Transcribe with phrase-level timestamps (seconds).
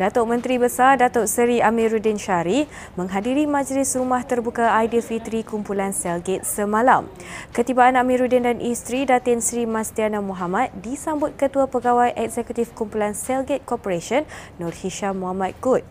[0.00, 2.64] Datuk Menteri Besar Datuk Seri Amiruddin Syari
[2.96, 7.04] menghadiri Majlis Rumah Terbuka Aidilfitri Kumpulan Selgate semalam.
[7.52, 14.24] Ketibaan Amiruddin dan isteri Datin Sri Mastiana Muhammad disambut Ketua Pegawai Eksekutif Kumpulan Selgate Corporation
[14.56, 15.84] Nur Hisham Muhammad Kut.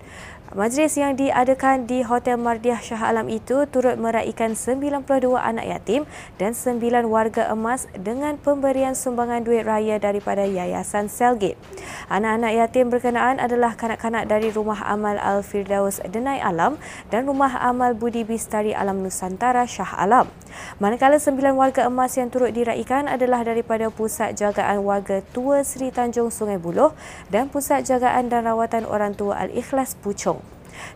[0.49, 5.05] Majlis yang diadakan di Hotel Mardiah Shah Alam itu turut meraihkan 92
[5.37, 6.09] anak yatim
[6.41, 11.61] dan 9 warga emas dengan pemberian sumbangan duit raya daripada Yayasan Selgate.
[12.09, 16.81] Anak-anak yatim berkenaan adalah kanak-kanak dari Rumah Amal Al-Firdaus Denai Alam
[17.13, 20.33] dan Rumah Amal Budi Bistari Alam Nusantara Shah Alam.
[20.81, 26.33] Manakala 9 warga emas yang turut diraihkan adalah daripada Pusat Jagaan Warga Tua Seri Tanjung
[26.33, 26.97] Sungai Buloh
[27.29, 30.38] dan Pusat Jagaan dan Rawatan Orang Tua Al-Ikhlas Puchong.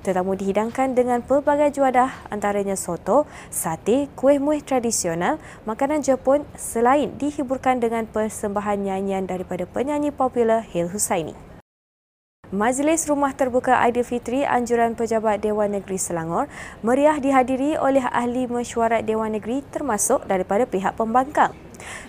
[0.01, 7.79] Tetamu dihidangkan dengan pelbagai juadah antaranya soto, sate, kuih muih tradisional, makanan Jepun selain dihiburkan
[7.79, 11.33] dengan persembahan nyanyian daripada penyanyi popular Hil Husaini.
[12.53, 16.45] Majlis Rumah Terbuka Aidilfitri Anjuran Pejabat Dewan Negeri Selangor
[16.85, 21.49] meriah dihadiri oleh ahli mesyuarat Dewan Negeri termasuk daripada pihak pembangkang.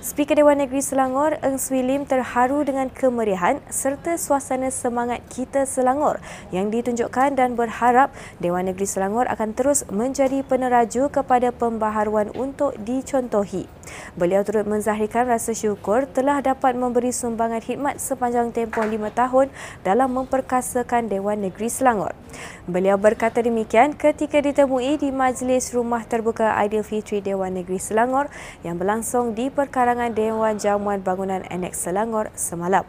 [0.05, 6.21] Speaker Dewan Negeri Selangor, Eng Swee Lim terharu dengan kemeriahan serta suasana semangat kita Selangor
[6.51, 13.69] yang ditunjukkan dan berharap Dewan Negeri Selangor akan terus menjadi peneraju kepada pembaharuan untuk dicontohi.
[14.17, 19.53] Beliau turut menzahirkan rasa syukur telah dapat memberi sumbangan khidmat sepanjang tempoh lima tahun
[19.85, 22.24] dalam memperkasakan Dewan Negeri Selangor.
[22.65, 28.33] Beliau berkata demikian ketika ditemui di Majlis Rumah Terbuka Aidilfitri Dewan Negeri Selangor
[28.65, 32.83] yang berlangsung di perkarangan Dewan Jamuan Bangunan Annex Selangor semalam.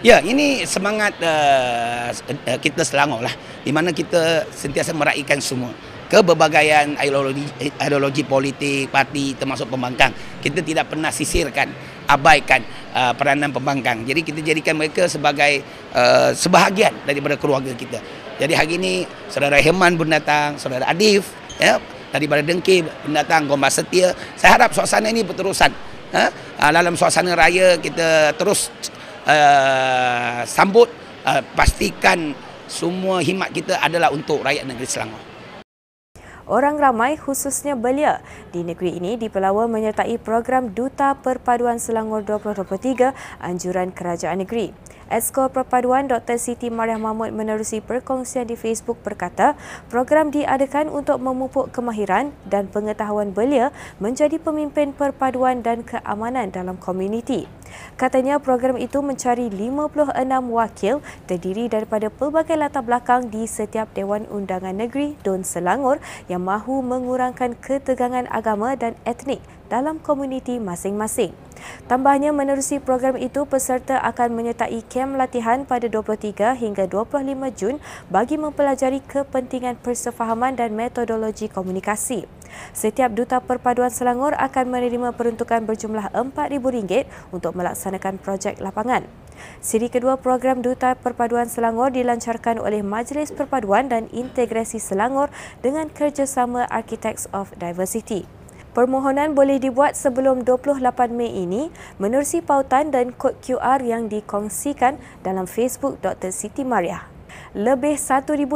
[0.00, 2.08] Ya, ini semangat uh,
[2.56, 3.34] kita Selangor lah.
[3.60, 5.76] Di mana kita sentiasa meraihkan semua
[6.10, 7.46] keberbagaian ideologi,
[7.78, 10.10] ideologi politik, parti termasuk pembangkang.
[10.42, 11.70] Kita tidak pernah sisirkan,
[12.10, 14.02] abaikan uh, peranan pembangkang.
[14.02, 15.62] Jadi kita jadikan mereka sebagai
[15.94, 18.02] uh, sebahagian daripada keluarga kita.
[18.42, 18.92] Jadi hari ini
[19.30, 21.30] saudara Heman pun datang, saudara Adif,
[21.62, 21.78] ya,
[22.10, 24.10] daripada Dengki pendatang Gombas Setia.
[24.34, 25.70] Saya harap suasana ini berterusan.
[26.10, 26.24] Ha?
[26.74, 28.66] Dalam suasana raya kita terus
[29.30, 30.90] uh, sambut,
[31.22, 32.34] uh, pastikan
[32.66, 35.29] semua himat kita adalah untuk rakyat negeri Selangor.
[36.50, 38.18] Orang ramai khususnya belia
[38.50, 44.74] di negeri ini dipelawa menyertai program Duta Perpaduan Selangor 2023 anjuran kerajaan negeri.
[45.06, 46.42] Esko Perpaduan Dr.
[46.42, 49.54] Siti Mariah Mahmud menerusi perkongsian di Facebook berkata,
[49.86, 53.70] program diadakan untuk memupuk kemahiran dan pengetahuan belia
[54.02, 57.59] menjadi pemimpin perpaduan dan keamanan dalam komuniti.
[57.94, 60.16] Katanya program itu mencari 56
[60.50, 66.80] wakil terdiri daripada pelbagai latar belakang di setiap Dewan Undangan Negeri Don Selangor yang mahu
[66.80, 71.30] mengurangkan ketegangan agama dan etnik dalam komuniti masing-masing.
[71.86, 77.22] Tambahnya menerusi program itu peserta akan menyertai kem latihan pada 23 hingga 25
[77.54, 77.76] Jun
[78.08, 82.39] bagi mempelajari kepentingan persefahaman dan metodologi komunikasi.
[82.72, 89.04] Setiap Duta Perpaduan Selangor akan menerima peruntukan berjumlah RM4,000 untuk melaksanakan projek lapangan.
[89.60, 95.32] Siri kedua program Duta Perpaduan Selangor dilancarkan oleh Majlis Perpaduan dan Integrasi Selangor
[95.64, 98.28] dengan kerjasama Architects of Diversity.
[98.70, 100.78] Permohonan boleh dibuat sebelum 28
[101.10, 104.94] Mei ini menerusi pautan dan kod QR yang dikongsikan
[105.26, 106.30] dalam Facebook Dr.
[106.30, 107.19] Siti Maria.
[107.50, 108.46] Lebih 1,800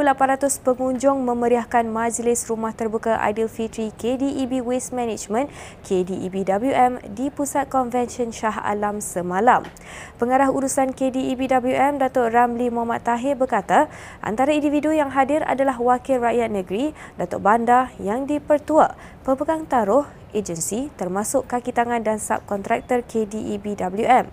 [0.62, 5.50] pengunjung memeriahkan Majlis Rumah Terbuka Aidilfitri KDEB Waste Management
[5.82, 9.66] KDEBWM di Pusat Konvensyen Shah Alam semalam.
[10.15, 13.91] Pengarah urusan KDEBWM Datuk Ramli Muhammad Tahir berkata,
[14.22, 18.94] antara individu yang hadir adalah Wakil Rakyat Negeri Datuk Bandar yang dipertua
[19.26, 24.28] pepegang taruh agensi termasuk kaki tangan dan subkontraktor KDEBWM.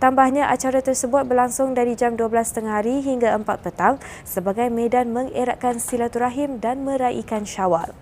[0.00, 6.58] Tambahnya acara tersebut berlangsung dari jam 12.30 hari hingga 4 petang sebagai medan mengeratkan silaturahim
[6.58, 7.92] dan meraihkan syawal.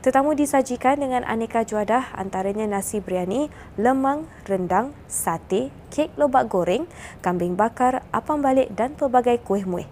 [0.00, 6.88] Tetamu disajikan dengan aneka juadah antaranya nasi biryani, lemang, rendang, sate, kek lobak goreng,
[7.20, 9.88] kambing bakar, apam balik dan pelbagai kuih muih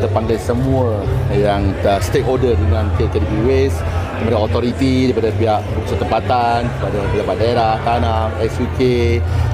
[0.00, 1.60] kita panggil semua yang
[2.00, 3.82] stakeholder dengan KKDB Waste
[4.20, 8.78] daripada autoriti, daripada pihak setempatan, daripada pejabat daerah, tanah, SUK,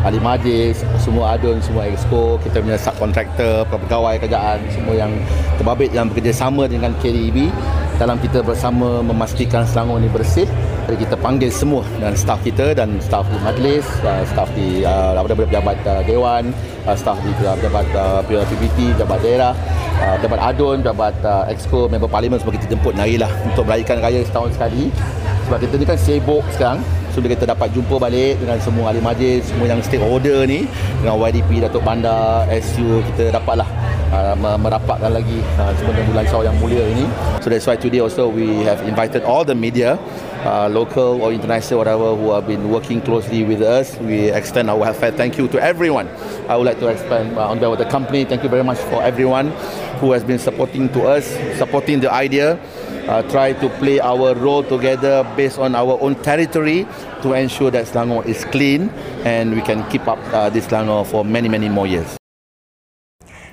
[0.06, 5.10] ahli majlis, semua adun, semua exco, kita punya subkontraktor, pegawai kerajaan, semua yang
[5.58, 7.50] terbabit yang bekerjasama dengan KDB
[7.98, 10.46] dalam kita bersama memastikan Selangor ini bersih
[10.86, 15.18] jadi kita panggil semua dan staf kita dan staf di majlis, uh, staf di uh,
[15.18, 16.54] pejabat uh, dewan,
[16.86, 19.52] uh, staf di uh, pejabat uh, PBT, pejabat daerah,
[19.98, 22.94] uh, pejabat adun, pejabat uh, exco, member parlimen semua kita jemput.
[22.94, 24.94] Nari lah untuk meraihkan raya setahun sekali.
[25.50, 26.78] Sebab kita ni kan sibuk sekarang,
[27.16, 30.68] So bila kita dapat jumpa balik dengan semua ahli majlis, semua yang stakeholder ni
[31.00, 33.64] dengan YDP Datuk Bandar, SU kita dapatlah
[34.12, 37.08] uh, merapatkan lagi uh, sebenarnya bulan Syawal yang mulia ini.
[37.40, 39.96] So that's why today also we have invited all the media
[40.44, 43.96] uh, local or international, whatever, who have been working closely with us.
[44.04, 46.12] We extend our welfare thank you to everyone.
[46.52, 48.28] I would like to expand uh, on behalf of the company.
[48.28, 49.56] Thank you very much for everyone
[50.04, 51.24] who has been supporting to us,
[51.56, 52.60] supporting the idea.
[53.06, 56.82] Uh, try to play our role together based on our own territory
[57.22, 58.90] to ensure that Selangor is clean
[59.22, 62.18] and we can keep up uh, this Selangor for many many more years.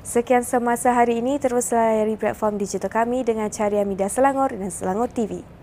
[0.03, 5.13] Sekian semasa hari ini terus layari platform digital kami dengan carian media Selangor dan Selangor
[5.13, 5.62] TV.